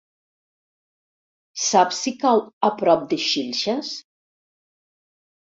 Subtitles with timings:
[1.63, 3.93] Saps si cau a prop de Xilxes?